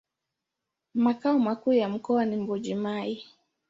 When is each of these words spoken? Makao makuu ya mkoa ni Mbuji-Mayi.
Makao 0.93 1.39
makuu 1.39 1.73
ya 1.73 1.89
mkoa 1.89 2.25
ni 2.25 2.35
Mbuji-Mayi. 2.37 3.23